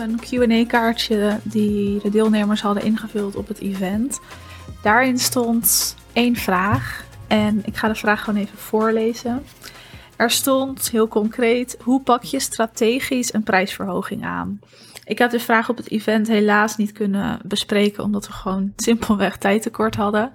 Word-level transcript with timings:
een 0.00 0.20
QA-kaartje 0.20 1.38
die 1.42 2.00
de 2.00 2.10
deelnemers 2.10 2.62
hadden 2.62 2.84
ingevuld 2.84 3.36
op 3.36 3.48
het 3.48 3.60
event. 3.60 4.20
Daarin 4.82 5.18
stond 5.18 5.96
één 6.12 6.36
vraag 6.36 7.04
en 7.26 7.62
ik 7.64 7.76
ga 7.76 7.88
de 7.88 7.94
vraag 7.94 8.24
gewoon 8.24 8.40
even 8.40 8.58
voorlezen. 8.58 9.42
Er 10.16 10.30
stond 10.30 10.90
heel 10.90 11.08
concreet: 11.08 11.76
hoe 11.82 12.02
pak 12.02 12.22
je 12.22 12.40
strategisch 12.40 13.34
een 13.34 13.42
prijsverhoging 13.42 14.24
aan? 14.24 14.60
Ik 15.04 15.18
heb 15.18 15.30
de 15.30 15.40
vraag 15.40 15.68
op 15.68 15.76
het 15.76 15.90
event 15.90 16.28
helaas 16.28 16.76
niet 16.76 16.92
kunnen 16.92 17.40
bespreken, 17.44 18.04
omdat 18.04 18.26
we 18.26 18.32
gewoon 18.32 18.72
simpelweg 18.76 19.36
tijd 19.36 19.62
tekort 19.62 19.94
hadden. 19.96 20.30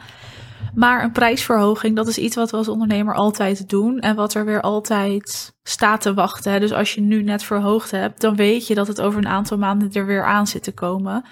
Maar 0.76 1.04
een 1.04 1.12
prijsverhoging, 1.12 1.96
dat 1.96 2.08
is 2.08 2.18
iets 2.18 2.36
wat 2.36 2.52
we 2.52 2.58
als 2.58 2.68
ondernemer 2.68 3.16
altijd 3.16 3.70
doen 3.70 4.00
en 4.00 4.16
wat 4.16 4.34
er 4.34 4.46
weer 4.46 4.62
altijd 4.62 5.54
staat 5.64 6.02
te 6.02 6.14
wachten. 6.14 6.60
Dus 6.60 6.74
als 6.74 6.94
je 6.94 7.02
nu 7.02 7.24
net 7.24 7.44
verhoogd 7.44 7.92
hebt, 7.92 8.22
dan 8.22 8.36
weet 8.36 8.68
je 8.68 8.76
dat 8.76 8.88
het 8.88 9.02
over 9.02 9.20
een 9.20 9.28
aantal 9.28 9.58
maanden 9.58 9.92
er 9.92 10.06
weer 10.06 10.26
aan 10.26 10.48
zit 10.48 10.64
te 10.64 10.74
komen. 10.74 11.26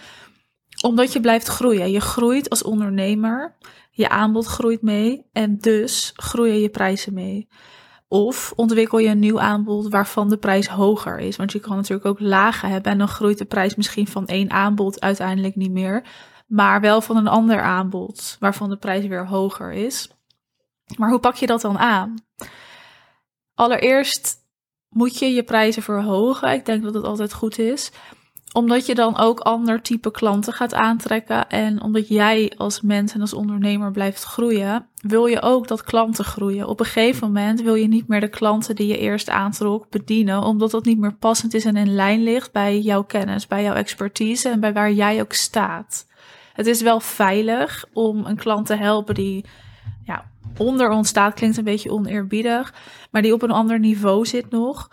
Omdat 0.82 1.14
je 1.14 1.20
blijft 1.20 1.48
groeien. 1.48 1.92
Je 1.92 2.02
groeit 2.02 2.50
als 2.50 2.64
ondernemer, 2.64 3.58
je 3.92 4.10
aanbod 4.10 4.46
groeit 4.46 4.82
mee 4.82 5.26
en 5.32 5.58
dus 5.58 6.14
groeien 6.16 6.60
je 6.60 6.70
prijzen 6.70 7.14
mee. 7.14 7.48
Of 8.08 8.54
ontwikkel 8.56 8.98
je 8.98 9.10
een 9.10 9.20
nieuw 9.20 9.40
aanbod 9.40 9.90
waarvan 9.90 10.30
de 10.30 10.38
prijs 10.38 10.68
hoger 10.68 11.20
is. 11.20 11.36
Want 11.36 11.52
je 11.52 11.60
kan 11.60 11.76
natuurlijk 11.76 12.08
ook 12.08 12.20
lagen 12.20 12.70
hebben 12.70 12.92
en 12.92 12.98
dan 12.98 13.08
groeit 13.08 13.38
de 13.38 13.46
prijs 13.46 13.76
misschien 13.76 14.08
van 14.08 14.28
één 14.28 14.52
aanbod 14.52 15.02
uiteindelijk 15.02 15.56
niet 15.56 15.72
meer 15.72 16.04
maar 16.48 16.82
wel 16.82 17.02
van 17.02 17.18
een 17.18 17.28
ander 17.28 17.62
aanbod, 17.62 18.38
waarvan 18.40 18.70
de 18.70 18.78
prijs 18.78 19.06
weer 19.06 19.28
hoger 19.28 19.72
is. 19.72 20.10
Maar 20.98 21.10
hoe 21.10 21.20
pak 21.20 21.36
je 21.36 21.46
dat 21.46 21.62
dan 21.62 21.78
aan? 21.78 22.16
Allereerst 23.54 24.36
moet 24.90 25.20
je 25.20 25.26
je 25.26 25.44
prijzen 25.44 25.84
verhogen. 25.84 26.54
Ik 26.54 26.66
denk 26.66 26.84
dat 26.84 26.94
het 26.94 27.04
altijd 27.04 27.34
goed 27.34 27.60
is 27.60 27.92
omdat 28.54 28.86
je 28.86 28.96
dan 28.96 29.18
ook 29.18 29.40
ander 29.40 29.82
type 29.82 30.12
klanten 30.12 30.54
gaat 30.54 30.74
aantrekken. 30.74 31.50
En 31.50 31.82
omdat 31.82 32.08
jij 32.08 32.54
als 32.58 32.82
mens 32.82 33.14
en 33.14 33.22
als 33.22 33.34
ondernemer 33.34 33.92
blijft 33.92 34.24
groeien, 34.24 34.88
wil 34.96 35.26
je 35.26 35.42
ook 35.42 35.68
dat 35.68 35.84
klanten 35.84 36.26
groeien. 36.26 36.68
Op 36.68 36.80
een 36.80 36.86
gegeven 36.86 37.28
moment 37.28 37.62
wil 37.62 37.76
je 37.76 37.88
niet 37.88 38.08
meer 38.08 38.20
de 38.20 38.30
klanten 38.30 38.76
die 38.76 38.88
je 38.88 38.98
eerst 38.98 39.30
aantrok 39.30 39.90
bedienen, 39.90 40.42
omdat 40.42 40.72
dat 40.72 40.86
niet 40.86 41.00
meer 41.00 41.16
passend 41.16 41.54
is 41.54 41.66
en 41.66 41.76
in 41.76 41.96
lijn 41.96 42.24
ligt 42.24 42.52
bij 42.52 42.80
jouw 42.80 43.04
kennis, 43.04 43.48
bij 43.48 43.64
jouw 43.64 43.76
expertise 43.76 44.50
en 44.50 44.60
bij 44.60 44.74
waar 44.74 44.92
jij 44.92 45.22
ook 45.22 45.34
staat. 45.34 46.08
Het 46.54 46.68
is 46.68 46.82
wel 46.82 47.00
veilig 47.00 47.86
om 47.94 48.26
een 48.26 48.36
klant 48.36 48.66
te 48.66 48.76
helpen 48.76 49.16
die 49.16 49.46
ja, 50.06 50.26
onder 50.58 50.90
ons 50.90 51.10
staat, 51.10 51.34
klinkt 51.34 51.58
een 51.58 51.64
beetje 51.64 51.92
oneerbiedig, 51.92 52.74
maar 53.12 53.22
die 53.22 53.34
op 53.34 53.42
een 53.42 53.52
ander 53.52 53.80
niveau 53.80 54.26
zit 54.26 54.50
nog. 54.50 54.90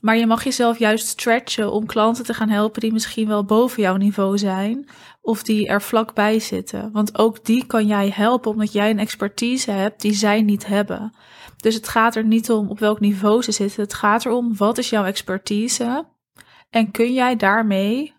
Maar 0.00 0.16
je 0.16 0.26
mag 0.26 0.44
jezelf 0.44 0.78
juist 0.78 1.06
stretchen 1.06 1.72
om 1.72 1.86
klanten 1.86 2.24
te 2.24 2.34
gaan 2.34 2.48
helpen 2.48 2.80
die 2.80 2.92
misschien 2.92 3.28
wel 3.28 3.44
boven 3.44 3.82
jouw 3.82 3.96
niveau 3.96 4.38
zijn 4.38 4.88
of 5.20 5.42
die 5.42 5.68
er 5.68 5.82
vlakbij 5.82 6.38
zitten. 6.38 6.92
Want 6.92 7.18
ook 7.18 7.44
die 7.44 7.66
kan 7.66 7.86
jij 7.86 8.10
helpen 8.14 8.50
omdat 8.50 8.72
jij 8.72 8.90
een 8.90 8.98
expertise 8.98 9.70
hebt 9.70 10.00
die 10.00 10.12
zij 10.12 10.42
niet 10.42 10.66
hebben. 10.66 11.12
Dus 11.56 11.74
het 11.74 11.88
gaat 11.88 12.16
er 12.16 12.24
niet 12.24 12.50
om 12.50 12.68
op 12.68 12.78
welk 12.78 13.00
niveau 13.00 13.42
ze 13.42 13.52
zitten. 13.52 13.82
Het 13.82 13.94
gaat 13.94 14.24
erom 14.24 14.56
wat 14.56 14.78
is 14.78 14.90
jouw 14.90 15.04
expertise 15.04 16.06
en 16.70 16.90
kun 16.90 17.12
jij 17.12 17.36
daarmee 17.36 18.14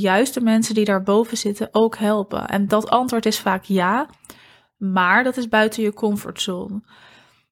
juist 0.00 0.34
de 0.34 0.40
mensen 0.40 0.74
die 0.74 0.84
daarboven 0.84 1.36
zitten 1.36 1.68
ook 1.72 1.96
helpen? 1.96 2.46
En 2.46 2.68
dat 2.68 2.90
antwoord 2.90 3.26
is 3.26 3.40
vaak 3.40 3.64
ja, 3.64 4.06
maar 4.76 5.24
dat 5.24 5.36
is 5.36 5.48
buiten 5.48 5.82
je 5.82 5.92
comfortzone. 5.92 6.82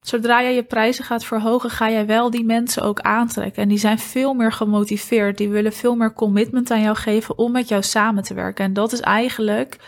Zodra 0.00 0.42
jij 0.42 0.54
je 0.54 0.64
prijzen 0.64 1.04
gaat 1.04 1.24
verhogen, 1.24 1.70
ga 1.70 1.90
jij 1.90 2.06
wel 2.06 2.30
die 2.30 2.44
mensen 2.44 2.82
ook 2.82 3.00
aantrekken. 3.00 3.62
En 3.62 3.68
die 3.68 3.78
zijn 3.78 3.98
veel 3.98 4.34
meer 4.34 4.52
gemotiveerd. 4.52 5.38
Die 5.38 5.48
willen 5.48 5.72
veel 5.72 5.94
meer 5.94 6.12
commitment 6.12 6.70
aan 6.70 6.80
jou 6.80 6.96
geven 6.96 7.38
om 7.38 7.52
met 7.52 7.68
jou 7.68 7.82
samen 7.82 8.22
te 8.22 8.34
werken. 8.34 8.64
En 8.64 8.72
dat 8.72 8.92
is 8.92 9.00
eigenlijk 9.00 9.78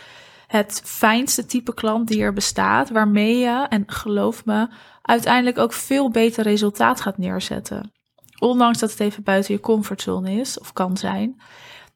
het 0.47 0.83
fijnste 0.85 1.47
type 1.47 1.75
klant 1.75 2.09
die 2.09 2.23
er 2.23 2.33
bestaat. 2.33 2.91
Waarmee 2.91 3.39
je, 3.39 3.67
en 3.69 3.83
geloof 3.87 4.45
me, 4.45 4.69
uiteindelijk 5.03 5.59
ook 5.59 5.73
veel 5.73 6.11
beter 6.11 6.45
resultaat 6.45 7.01
gaat 7.01 7.19
neerzetten. 7.19 7.93
Ondanks 8.39 8.79
dat 8.79 8.91
het 8.91 9.01
even 9.01 9.23
buiten 9.23 9.55
je 9.55 9.61
comfortzone 9.61 10.33
is 10.33 10.59
of 10.59 10.73
kan 10.73 10.97
zijn. 10.97 11.41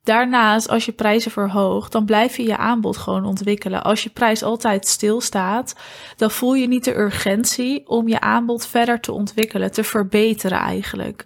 Daarnaast, 0.07 0.69
als 0.69 0.85
je 0.85 0.93
prijzen 0.93 1.31
verhoogt, 1.31 1.93
dan 1.93 2.05
blijf 2.05 2.37
je 2.37 2.43
je 2.43 2.57
aanbod 2.57 2.97
gewoon 2.97 3.25
ontwikkelen. 3.25 3.83
Als 3.83 4.03
je 4.03 4.11
prijs 4.11 4.43
altijd 4.43 4.87
stilstaat, 4.87 5.75
dan 6.17 6.31
voel 6.31 6.55
je 6.55 6.69
niet 6.69 6.85
de 6.85 6.97
urgentie 6.97 7.89
om 7.89 8.09
je 8.09 8.21
aanbod 8.21 8.67
verder 8.67 9.01
te 9.01 9.13
ontwikkelen, 9.13 9.73
te 9.73 9.85
verbeteren 9.85 10.59
eigenlijk. 10.59 11.25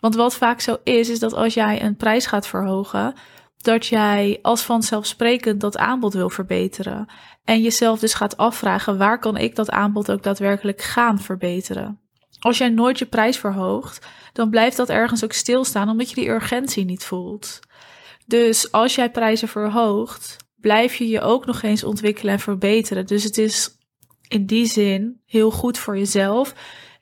Want 0.00 0.14
wat 0.14 0.34
vaak 0.34 0.60
zo 0.60 0.76
is, 0.84 1.08
is 1.08 1.18
dat 1.18 1.34
als 1.34 1.54
jij 1.54 1.82
een 1.82 1.96
prijs 1.96 2.26
gaat 2.26 2.46
verhogen, 2.46 3.14
dat 3.56 3.86
jij 3.86 4.38
als 4.42 4.62
vanzelfsprekend 4.62 5.60
dat 5.60 5.76
aanbod 5.76 6.14
wil 6.14 6.30
verbeteren. 6.30 7.06
En 7.44 7.62
jezelf 7.62 7.98
dus 7.98 8.14
gaat 8.14 8.36
afvragen, 8.36 8.98
waar 8.98 9.18
kan 9.18 9.36
ik 9.36 9.56
dat 9.56 9.70
aanbod 9.70 10.10
ook 10.10 10.22
daadwerkelijk 10.22 10.82
gaan 10.82 11.20
verbeteren? 11.20 12.00
Als 12.38 12.58
jij 12.58 12.68
nooit 12.68 12.98
je 12.98 13.06
prijs 13.06 13.38
verhoogt, 13.38 14.06
dan 14.32 14.50
blijft 14.50 14.76
dat 14.76 14.88
ergens 14.88 15.24
ook 15.24 15.32
stilstaan 15.32 15.88
omdat 15.88 16.08
je 16.08 16.14
die 16.14 16.28
urgentie 16.28 16.84
niet 16.84 17.04
voelt. 17.04 17.60
Dus 18.26 18.72
als 18.72 18.94
jij 18.94 19.10
prijzen 19.10 19.48
verhoogt, 19.48 20.36
blijf 20.60 20.94
je 20.94 21.08
je 21.08 21.20
ook 21.20 21.46
nog 21.46 21.62
eens 21.62 21.84
ontwikkelen 21.84 22.32
en 22.32 22.40
verbeteren. 22.40 23.06
Dus 23.06 23.24
het 23.24 23.38
is 23.38 23.78
in 24.28 24.46
die 24.46 24.66
zin 24.66 25.20
heel 25.26 25.50
goed 25.50 25.78
voor 25.78 25.98
jezelf. 25.98 26.54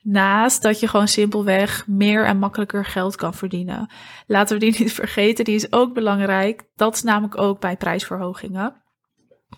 Naast 0.03 0.63
dat 0.63 0.81
je 0.81 0.89
gewoon 0.89 1.09
simpelweg 1.09 1.87
meer 1.87 2.25
en 2.25 2.39
makkelijker 2.39 2.85
geld 2.85 3.17
kan 3.17 3.35
verdienen. 3.35 3.91
Laten 4.27 4.59
we 4.59 4.65
die 4.65 4.79
niet 4.81 4.93
vergeten, 4.93 5.45
die 5.45 5.55
is 5.55 5.73
ook 5.73 5.95
belangrijk. 5.95 6.63
Dat 6.77 6.95
is 6.95 7.03
namelijk 7.03 7.41
ook 7.41 7.61
bij 7.61 7.77
prijsverhogingen. 7.77 8.83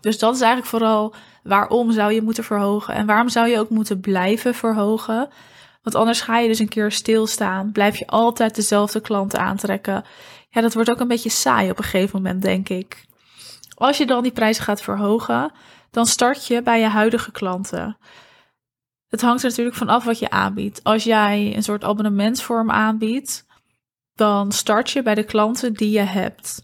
Dus 0.00 0.19
dat 0.19 0.34
is 0.34 0.41
eigenlijk 0.41 0.70
vooral 0.70 1.14
waarom 1.42 1.92
zou 1.92 2.12
je 2.12 2.22
moeten 2.22 2.44
verhogen 2.44 2.94
en 2.94 3.06
waarom 3.06 3.28
zou 3.28 3.48
je 3.48 3.58
ook 3.58 3.69
moeten 3.69 4.00
blijven 4.00 4.54
verhogen. 4.54 5.28
Want 5.84 5.96
anders 5.96 6.20
ga 6.20 6.38
je 6.38 6.48
dus 6.48 6.58
een 6.58 6.68
keer 6.68 6.92
stilstaan. 6.92 7.72
Blijf 7.72 7.96
je 7.96 8.06
altijd 8.06 8.54
dezelfde 8.54 9.00
klanten 9.00 9.38
aantrekken. 9.38 10.04
Ja, 10.50 10.60
dat 10.60 10.74
wordt 10.74 10.90
ook 10.90 11.00
een 11.00 11.08
beetje 11.08 11.30
saai 11.30 11.70
op 11.70 11.78
een 11.78 11.84
gegeven 11.84 12.22
moment, 12.22 12.42
denk 12.42 12.68
ik. 12.68 13.04
Als 13.74 13.98
je 13.98 14.06
dan 14.06 14.22
die 14.22 14.32
prijzen 14.32 14.64
gaat 14.64 14.82
verhogen, 14.82 15.52
dan 15.90 16.06
start 16.06 16.46
je 16.46 16.62
bij 16.62 16.80
je 16.80 16.86
huidige 16.86 17.32
klanten. 17.32 17.96
Het 19.08 19.20
hangt 19.20 19.42
er 19.42 19.48
natuurlijk 19.48 19.76
van 19.76 19.88
af 19.88 20.04
wat 20.04 20.18
je 20.18 20.30
aanbiedt. 20.30 20.84
Als 20.84 21.04
jij 21.04 21.56
een 21.56 21.62
soort 21.62 21.84
abonnementsvorm 21.84 22.70
aanbiedt, 22.70 23.46
dan 24.14 24.52
start 24.52 24.90
je 24.90 25.02
bij 25.02 25.14
de 25.14 25.24
klanten 25.24 25.72
die 25.72 25.90
je 25.90 26.00
hebt 26.00 26.62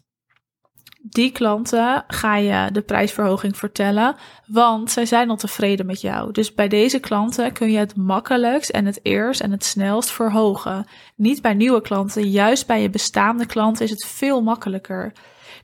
die 1.10 1.30
klanten 1.32 2.04
ga 2.06 2.36
je 2.36 2.68
de 2.72 2.80
prijsverhoging 2.80 3.56
vertellen, 3.56 4.16
want 4.46 4.90
zij 4.90 5.06
zijn 5.06 5.30
al 5.30 5.36
tevreden 5.36 5.86
met 5.86 6.00
jou. 6.00 6.32
Dus 6.32 6.54
bij 6.54 6.68
deze 6.68 6.98
klanten 6.98 7.52
kun 7.52 7.70
je 7.70 7.78
het 7.78 7.96
makkelijkst 7.96 8.70
en 8.70 8.86
het 8.86 9.00
eerst 9.02 9.40
en 9.40 9.50
het 9.50 9.64
snelst 9.64 10.10
verhogen. 10.10 10.86
Niet 11.14 11.42
bij 11.42 11.54
nieuwe 11.54 11.80
klanten, 11.80 12.30
juist 12.30 12.66
bij 12.66 12.82
je 12.82 12.90
bestaande 12.90 13.46
klanten 13.46 13.84
is 13.84 13.90
het 13.90 14.06
veel 14.06 14.42
makkelijker. 14.42 15.12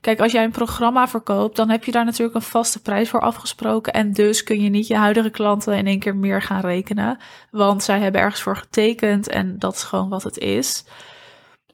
Kijk, 0.01 0.19
als 0.19 0.31
jij 0.31 0.43
een 0.43 0.51
programma 0.51 1.07
verkoopt, 1.07 1.55
dan 1.55 1.69
heb 1.69 1.83
je 1.83 1.91
daar 1.91 2.05
natuurlijk 2.05 2.35
een 2.35 2.41
vaste 2.41 2.81
prijs 2.81 3.09
voor 3.09 3.21
afgesproken. 3.21 3.93
En 3.93 4.13
dus 4.13 4.43
kun 4.43 4.61
je 4.61 4.69
niet 4.69 4.87
je 4.87 4.95
huidige 4.95 5.29
klanten 5.29 5.77
in 5.77 5.87
één 5.87 5.99
keer 5.99 6.15
meer 6.15 6.41
gaan 6.41 6.61
rekenen. 6.61 7.17
Want 7.51 7.83
zij 7.83 7.99
hebben 7.99 8.21
ergens 8.21 8.41
voor 8.41 8.57
getekend 8.57 9.27
en 9.27 9.59
dat 9.59 9.73
is 9.73 9.83
gewoon 9.83 10.09
wat 10.09 10.23
het 10.23 10.37
is. 10.37 10.85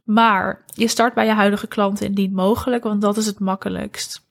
Maar 0.04 0.64
je 0.66 0.88
start 0.88 1.14
bij 1.14 1.26
je 1.26 1.32
huidige 1.32 1.68
klanten 1.68 2.06
indien 2.06 2.34
mogelijk, 2.34 2.84
want 2.84 3.02
dat 3.02 3.18
is 3.18 3.26
het 3.26 3.40
makkelijkst. 3.40 4.26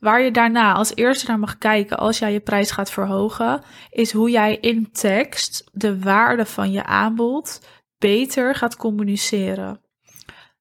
Waar 0.00 0.22
je 0.22 0.30
daarna 0.30 0.72
als 0.72 0.94
eerste 0.94 1.26
naar 1.26 1.38
mag 1.38 1.58
kijken 1.58 1.98
als 1.98 2.18
jij 2.18 2.32
je 2.32 2.40
prijs 2.40 2.70
gaat 2.70 2.90
verhogen, 2.90 3.62
is 3.90 4.12
hoe 4.12 4.30
jij 4.30 4.56
in 4.56 4.92
tekst 4.92 5.70
de 5.72 6.00
waarde 6.00 6.46
van 6.46 6.72
je 6.72 6.84
aanbod 6.84 7.60
beter 7.98 8.54
gaat 8.54 8.76
communiceren. 8.76 9.80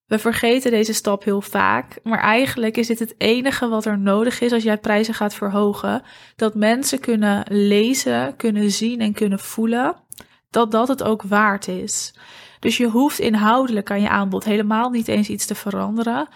We 0.05 0.19
vergeten 0.19 0.71
deze 0.71 0.93
stap 0.93 1.23
heel 1.23 1.41
vaak, 1.41 1.99
maar 2.03 2.19
eigenlijk 2.19 2.77
is 2.77 2.87
dit 2.87 2.99
het 2.99 3.15
enige 3.17 3.67
wat 3.67 3.85
er 3.85 3.99
nodig 3.99 4.41
is 4.41 4.51
als 4.51 4.63
jij 4.63 4.77
prijzen 4.77 5.13
gaat 5.13 5.33
verhogen: 5.33 6.03
dat 6.35 6.55
mensen 6.55 6.99
kunnen 6.99 7.45
lezen, 7.49 8.35
kunnen 8.35 8.71
zien 8.71 9.01
en 9.01 9.13
kunnen 9.13 9.39
voelen 9.39 9.95
dat 10.51 10.71
dat 10.71 10.87
het 10.87 11.03
ook 11.03 11.21
waard 11.21 11.67
is. 11.67 12.13
Dus 12.59 12.77
je 12.77 12.87
hoeft 12.87 13.19
inhoudelijk 13.19 13.91
aan 13.91 14.01
je 14.01 14.09
aanbod 14.09 14.43
helemaal 14.43 14.89
niet 14.89 15.07
eens 15.07 15.29
iets 15.29 15.45
te 15.45 15.55
veranderen. 15.55 16.27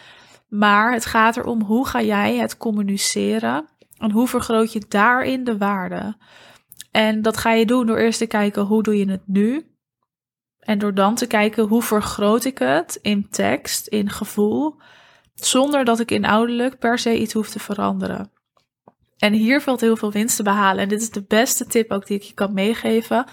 Maar 0.48 0.94
het 0.94 1.06
gaat 1.06 1.38
erom 1.38 1.62
hoe 1.62 1.88
ga 1.88 2.02
jij 2.02 2.36
het 2.36 2.58
communiceren 2.58 3.68
en 3.98 4.12
hoe 4.12 4.28
vergroot 4.28 4.74
je 4.74 4.86
daarin 4.88 5.44
de 5.44 5.58
waarde. 5.58 6.18
En 6.92 7.22
dat 7.22 7.38
ga 7.38 7.52
je 7.52 7.66
doen 7.66 7.86
door 7.86 7.98
eerst 7.98 8.20
te 8.20 8.26
kijken 8.26 8.64
hoe 8.64 8.84
doe 8.84 8.98
je 8.98 9.10
het 9.10 9.28
nu. 9.28 9.70
En 10.60 10.80
door 10.80 10.94
dan 10.94 11.16
te 11.16 11.28
kijken 11.28 11.64
hoe 11.64 11.82
vergroot 11.82 12.44
ik 12.44 12.58
het 12.58 13.00
in 13.02 13.30
tekst, 13.30 13.88
in 13.88 14.10
gevoel, 14.10 14.76
zonder 15.34 15.86
dat 15.86 16.00
ik 16.00 16.12
inhoudelijk 16.12 16.80
per 16.80 17.00
se 17.00 17.20
iets 17.20 17.34
hoef 17.34 17.50
te 17.50 17.60
veranderen. 17.60 18.32
En 19.18 19.34
hier 19.34 19.62
valt 19.62 19.82
heel 19.82 19.98
veel 19.98 20.12
winst 20.12 20.36
te 20.36 20.44
behalen. 20.44 20.84
En 20.84 20.90
dit 20.90 21.02
is 21.02 21.10
de 21.10 21.24
beste 21.24 21.66
tip 21.66 21.92
ook 21.92 22.08
die 22.08 22.18
ik 22.18 22.24
je 22.24 22.34
kan 22.34 22.54
meegeven. 22.54 23.26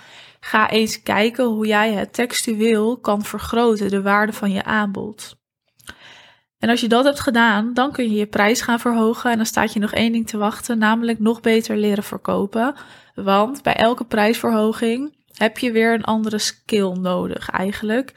Ga 0.45 0.71
eens 0.71 1.03
kijken 1.03 1.45
hoe 1.45 1.67
jij 1.67 1.93
het 1.93 2.13
textueel 2.13 2.99
kan 2.99 3.23
vergroten, 3.25 3.91
de 3.91 4.03
waarde 4.03 4.33
van 4.33 4.51
je 4.51 4.65
aanbod. 4.65 5.37
En 6.59 6.69
als 6.69 6.81
je 6.81 6.89
dat 6.89 7.05
hebt 7.05 7.21
gedaan, 7.21 7.75
dan 7.75 7.93
kun 7.93 8.11
je 8.11 8.17
je 8.17 8.27
prijs 8.27 8.61
gaan 8.61 8.81
verhogen. 8.81 9.31
En 9.31 9.37
dan 9.37 9.47
staat 9.47 9.73
je 9.73 9.81
nog 9.81 9.93
één 9.93 10.13
ding 10.13 10.27
te 10.27 10.37
wachten, 10.37 10.79
namelijk 10.79 11.19
nog 11.19 11.41
beter 11.41 11.77
leren 11.77 12.05
verkopen. 12.05 12.75
Want 13.15 13.63
bij 13.63 13.75
elke 13.75 14.05
prijsverhoging 14.05 15.17
heb 15.33 15.59
je 15.59 15.73
weer 15.73 15.95
een 15.95 16.05
andere 16.05 16.39
skill 16.39 16.93
nodig 16.93 17.51
eigenlijk. 17.51 18.13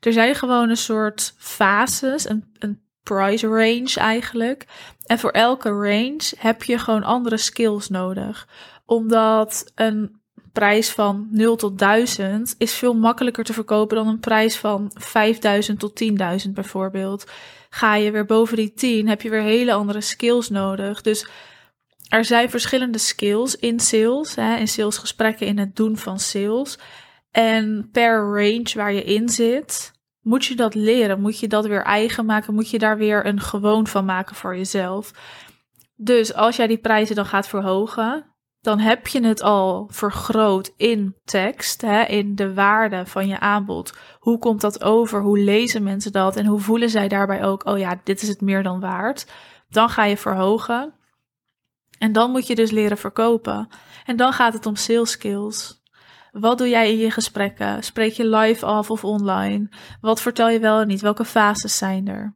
Er 0.00 0.12
zijn 0.12 0.34
gewoon 0.34 0.68
een 0.68 0.76
soort 0.76 1.34
fases, 1.38 2.28
een, 2.28 2.54
een 2.58 2.82
price 3.02 3.46
range 3.46 3.94
eigenlijk. 3.96 4.66
En 5.06 5.18
voor 5.18 5.30
elke 5.30 5.68
range 5.68 6.32
heb 6.38 6.62
je 6.62 6.78
gewoon 6.78 7.04
andere 7.04 7.36
skills 7.36 7.88
nodig. 7.88 8.48
Omdat 8.84 9.70
een 9.74 10.20
prijs 10.56 10.90
van 10.90 11.28
0 11.30 11.56
tot 11.56 11.78
1000 11.78 12.54
is 12.58 12.74
veel 12.74 12.94
makkelijker 12.94 13.44
te 13.44 13.52
verkopen 13.52 13.96
dan 13.96 14.08
een 14.08 14.20
prijs 14.20 14.56
van 14.56 14.90
5000 14.94 15.78
tot 15.78 16.02
10.000 16.46 16.50
bijvoorbeeld. 16.50 17.30
Ga 17.70 17.94
je 17.94 18.10
weer 18.10 18.24
boven 18.24 18.56
die 18.56 18.72
10, 18.72 19.08
heb 19.08 19.22
je 19.22 19.30
weer 19.30 19.42
hele 19.42 19.72
andere 19.72 20.00
skills 20.00 20.48
nodig. 20.48 21.02
Dus 21.02 21.28
er 22.08 22.24
zijn 22.24 22.50
verschillende 22.50 22.98
skills 22.98 23.56
in 23.56 23.80
sales, 23.80 24.34
hè, 24.34 24.56
in 24.56 24.68
salesgesprekken, 24.68 25.46
in 25.46 25.58
het 25.58 25.76
doen 25.76 25.96
van 25.96 26.18
sales. 26.18 26.78
En 27.30 27.88
per 27.92 28.16
range 28.16 28.72
waar 28.74 28.92
je 28.92 29.04
in 29.04 29.28
zit, 29.28 29.92
moet 30.20 30.44
je 30.44 30.54
dat 30.54 30.74
leren. 30.74 31.20
Moet 31.20 31.38
je 31.38 31.48
dat 31.48 31.66
weer 31.66 31.82
eigen 31.82 32.26
maken. 32.26 32.54
Moet 32.54 32.70
je 32.70 32.78
daar 32.78 32.96
weer 32.96 33.26
een 33.26 33.40
gewoon 33.40 33.86
van 33.86 34.04
maken 34.04 34.36
voor 34.36 34.56
jezelf. 34.56 35.10
Dus 35.96 36.34
als 36.34 36.56
jij 36.56 36.66
die 36.66 36.78
prijzen 36.78 37.16
dan 37.16 37.26
gaat 37.26 37.48
verhogen, 37.48 38.35
dan 38.66 38.78
heb 38.78 39.06
je 39.06 39.26
het 39.26 39.42
al 39.42 39.88
vergroot 39.90 40.72
in 40.76 41.16
tekst, 41.24 41.80
hè, 41.80 42.02
in 42.02 42.34
de 42.34 42.54
waarde 42.54 43.06
van 43.06 43.26
je 43.28 43.40
aanbod. 43.40 43.92
Hoe 44.18 44.38
komt 44.38 44.60
dat 44.60 44.82
over? 44.82 45.20
Hoe 45.22 45.38
lezen 45.38 45.82
mensen 45.82 46.12
dat? 46.12 46.36
En 46.36 46.46
hoe 46.46 46.60
voelen 46.60 46.90
zij 46.90 47.08
daarbij 47.08 47.44
ook, 47.44 47.66
oh 47.66 47.78
ja, 47.78 48.00
dit 48.04 48.22
is 48.22 48.28
het 48.28 48.40
meer 48.40 48.62
dan 48.62 48.80
waard? 48.80 49.26
Dan 49.68 49.88
ga 49.88 50.04
je 50.04 50.16
verhogen. 50.16 50.94
En 51.98 52.12
dan 52.12 52.30
moet 52.30 52.46
je 52.46 52.54
dus 52.54 52.70
leren 52.70 52.98
verkopen. 52.98 53.68
En 54.04 54.16
dan 54.16 54.32
gaat 54.32 54.52
het 54.52 54.66
om 54.66 54.76
sales 54.76 55.10
skills. 55.10 55.82
Wat 56.32 56.58
doe 56.58 56.68
jij 56.68 56.90
in 56.90 56.98
je 56.98 57.10
gesprekken? 57.10 57.84
Spreek 57.84 58.12
je 58.12 58.26
live 58.26 58.66
af 58.66 58.90
of 58.90 59.04
online? 59.04 59.68
Wat 60.00 60.20
vertel 60.20 60.48
je 60.48 60.58
wel 60.58 60.80
en 60.80 60.86
niet? 60.86 61.00
Welke 61.00 61.24
fases 61.24 61.78
zijn 61.78 62.08
er? 62.08 62.34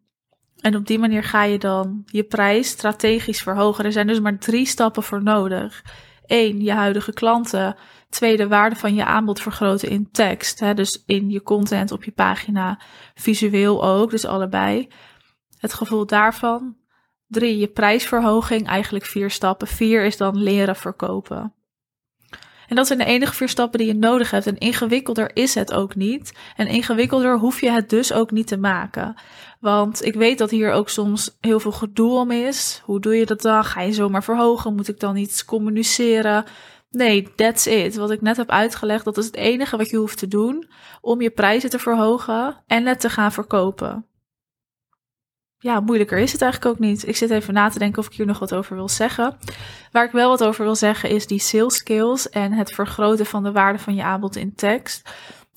En 0.61 0.77
op 0.77 0.87
die 0.87 0.99
manier 0.99 1.25
ga 1.25 1.43
je 1.43 1.59
dan 1.59 2.03
je 2.07 2.25
prijs 2.25 2.69
strategisch 2.69 3.43
verhogen. 3.43 3.85
Er 3.85 3.93
zijn 3.93 4.07
dus 4.07 4.21
maar 4.21 4.39
drie 4.39 4.67
stappen 4.67 5.03
voor 5.03 5.23
nodig. 5.23 5.83
Eén, 6.31 6.61
je 6.61 6.73
huidige 6.73 7.13
klanten. 7.13 7.77
Twee, 8.09 8.37
de 8.37 8.49
waarde 8.49 8.77
van 8.77 8.95
je 8.95 9.05
aanbod 9.05 9.41
vergroten 9.41 9.89
in 9.89 10.11
tekst. 10.11 10.77
Dus 10.77 11.03
in 11.07 11.31
je 11.31 11.43
content 11.43 11.93
op 11.93 12.05
je 12.05 12.11
pagina. 12.11 12.81
Visueel 13.15 13.85
ook, 13.85 14.11
dus 14.11 14.27
allebei. 14.27 14.89
Het 15.59 15.75
gevoel 15.75 16.07
daarvan. 16.07 16.77
Drie, 17.27 17.59
je 17.59 17.69
prijsverhoging. 17.69 18.67
Eigenlijk 18.67 19.05
vier 19.05 19.31
stappen. 19.31 19.67
Vier 19.67 20.05
is 20.05 20.17
dan 20.17 20.37
leren 20.37 20.77
verkopen. 20.77 21.55
En 22.71 22.77
dat 22.77 22.87
zijn 22.87 22.99
de 22.99 23.05
enige 23.05 23.35
vier 23.35 23.49
stappen 23.49 23.79
die 23.79 23.89
je 23.89 23.95
nodig 23.95 24.31
hebt. 24.31 24.47
En 24.47 24.59
ingewikkelder 24.59 25.31
is 25.35 25.55
het 25.55 25.73
ook 25.73 25.95
niet. 25.95 26.33
En 26.57 26.67
ingewikkelder 26.67 27.39
hoef 27.39 27.61
je 27.61 27.71
het 27.71 27.91
dus 27.91 28.13
ook 28.13 28.31
niet 28.31 28.47
te 28.47 28.57
maken. 28.57 29.15
Want 29.61 30.05
ik 30.05 30.15
weet 30.15 30.39
dat 30.39 30.51
hier 30.51 30.73
ook 30.73 30.89
soms 30.89 31.37
heel 31.41 31.61
veel 31.61 31.73
gedoe 31.73 32.19
om 32.19 32.31
is. 32.31 32.83
Hoe 32.85 33.01
doe 33.01 33.17
je 33.17 33.27
dat 33.27 33.43
dan? 33.43 33.65
Ga 33.65 33.81
je 33.81 33.93
zomaar 33.93 34.25
verhogen? 34.25 34.75
Moet 34.75 34.89
ik 34.89 35.01
dan 35.01 35.17
iets 35.17 35.45
communiceren? 35.45 36.45
Nee, 36.91 37.35
that's 37.37 37.67
it. 37.67 37.97
Wat 37.97 38.11
ik 38.11 38.21
net 38.21 38.37
heb 38.37 38.51
uitgelegd, 38.51 39.05
dat 39.05 39.19
is 39.19 39.27
het 39.27 39.37
enige 39.37 39.77
wat 39.77 39.91
je 39.91 39.97
hoeft 39.97 40.19
te 40.19 40.29
doen 40.29 40.69
om 41.01 41.21
je 41.21 41.31
prijzen 41.31 41.71
te 41.71 41.79
verhogen 41.79 42.57
en 42.67 42.87
het 42.87 43.01
te 43.01 43.11
gaan 43.11 43.33
verkopen 43.33 44.10
ja, 45.63 45.81
moeilijker 45.81 46.19
is 46.19 46.33
het 46.33 46.43
eigenlijk 46.43 46.73
ook 46.73 46.79
niet. 46.79 47.09
Ik 47.09 47.17
zit 47.17 47.31
even 47.31 47.55
na 47.55 47.69
te 47.69 47.79
denken 47.79 47.99
of 47.99 48.07
ik 48.07 48.13
hier 48.13 48.27
nog 48.27 48.39
wat 48.39 48.55
over 48.55 48.77
wil 48.77 48.89
zeggen. 48.89 49.37
Waar 49.93 50.05
ik 50.05 50.13
wel 50.13 50.29
wat 50.29 50.45
over 50.45 50.65
wil 50.65 50.75
zeggen 50.75 51.11
is 51.11 51.27
die 51.27 51.41
sales 51.41 51.75
skills 51.75 52.29
en 52.29 52.53
het 52.53 52.75
vergroten 52.75 53.27
van 53.27 53.43
de 53.43 53.53
waarde 53.53 53.79
van 53.79 53.95
je 53.95 54.03
aanbod 54.03 54.37
in 54.37 54.55
tekst. 54.55 55.11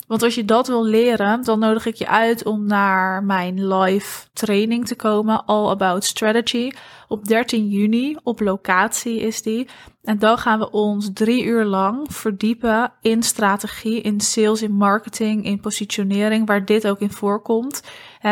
Want 0.06 0.22
als 0.22 0.34
je 0.34 0.44
dat 0.44 0.66
wil 0.66 0.84
leren, 0.84 1.44
dan 1.44 1.58
nodig 1.58 1.86
ik 1.86 1.94
je 1.94 2.08
uit 2.08 2.44
om 2.44 2.66
naar 2.66 3.24
mijn 3.24 3.66
live 3.66 4.26
training 4.32 4.86
te 4.86 4.96
komen, 4.96 5.44
All 5.44 5.68
About 5.68 6.04
Strategy. 6.04 6.70
Op 7.08 7.24
13 7.24 7.68
juni, 7.68 8.16
op 8.22 8.40
locatie 8.40 9.20
is 9.20 9.42
die. 9.42 9.68
En 10.02 10.18
dan 10.18 10.38
gaan 10.38 10.58
we 10.58 10.70
ons 10.70 11.10
drie 11.12 11.44
uur 11.44 11.64
lang 11.64 12.12
verdiepen 12.12 12.92
in 13.00 13.22
strategie, 13.22 14.00
in 14.00 14.20
sales, 14.20 14.62
in 14.62 14.72
marketing, 14.72 15.44
in 15.44 15.60
positionering, 15.60 16.46
waar 16.46 16.64
dit 16.64 16.86
ook 16.86 17.00
in 17.00 17.12
voorkomt. 17.12 17.82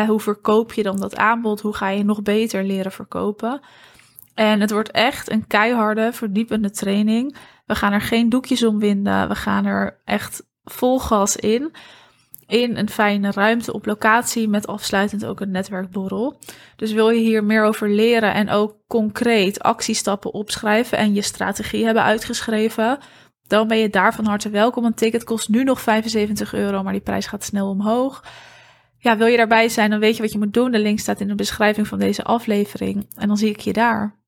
hoe 0.07 0.19
verkoop 0.19 0.73
je 0.73 0.83
dan 0.83 0.99
dat 0.99 1.15
aanbod? 1.15 1.61
Hoe 1.61 1.75
ga 1.75 1.89
je 1.89 2.03
nog 2.03 2.21
beter 2.21 2.63
leren 2.63 2.91
verkopen? 2.91 3.61
En 4.33 4.61
het 4.61 4.71
wordt 4.71 4.91
echt 4.91 5.31
een 5.31 5.47
keiharde, 5.47 6.13
verdiepende 6.13 6.71
training. 6.71 7.35
We 7.65 7.75
gaan 7.75 7.91
er 7.91 8.01
geen 8.01 8.29
doekjes 8.29 8.63
om 8.63 8.79
winden. 8.79 9.27
We 9.27 9.35
gaan 9.35 9.65
er 9.65 10.01
echt 10.05 10.43
vol 10.63 10.99
gas 10.99 11.35
in. 11.35 11.71
In 12.47 12.77
een 12.77 12.89
fijne 12.89 13.31
ruimte 13.31 13.73
op 13.73 13.85
locatie 13.85 14.47
met 14.47 14.67
afsluitend 14.67 15.25
ook 15.25 15.39
een 15.39 15.51
netwerkborrel. 15.51 16.39
Dus 16.75 16.91
wil 16.91 17.09
je 17.09 17.19
hier 17.19 17.43
meer 17.43 17.63
over 17.63 17.89
leren 17.89 18.33
en 18.33 18.49
ook 18.49 18.75
concreet 18.87 19.59
actiestappen 19.59 20.33
opschrijven 20.33 20.97
en 20.97 21.13
je 21.13 21.21
strategie 21.21 21.85
hebben 21.85 22.03
uitgeschreven, 22.03 22.99
dan 23.47 23.67
ben 23.67 23.77
je 23.77 23.89
daar 23.89 24.13
van 24.13 24.25
harte 24.25 24.49
welkom. 24.49 24.85
Een 24.85 24.93
ticket 24.93 25.23
kost 25.23 25.49
nu 25.49 25.63
nog 25.63 25.81
75 25.81 26.53
euro, 26.53 26.83
maar 26.83 26.93
die 26.93 27.01
prijs 27.01 27.25
gaat 27.25 27.43
snel 27.43 27.69
omhoog. 27.69 28.23
Ja, 28.97 29.17
wil 29.17 29.27
je 29.27 29.37
daarbij 29.37 29.69
zijn, 29.69 29.89
dan 29.89 29.99
weet 29.99 30.15
je 30.15 30.21
wat 30.21 30.31
je 30.31 30.37
moet 30.37 30.53
doen. 30.53 30.71
De 30.71 30.79
link 30.79 30.99
staat 30.99 31.19
in 31.19 31.27
de 31.27 31.35
beschrijving 31.35 31.87
van 31.87 31.99
deze 31.99 32.23
aflevering. 32.23 33.07
En 33.15 33.27
dan 33.27 33.37
zie 33.37 33.49
ik 33.49 33.59
je 33.59 33.73
daar. 33.73 34.22